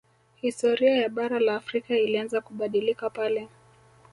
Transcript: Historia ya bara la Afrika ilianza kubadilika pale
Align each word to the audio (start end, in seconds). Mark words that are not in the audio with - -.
Historia 0.41 0.97
ya 1.01 1.09
bara 1.09 1.39
la 1.39 1.55
Afrika 1.55 1.95
ilianza 1.97 2.41
kubadilika 2.41 3.09
pale 3.09 3.47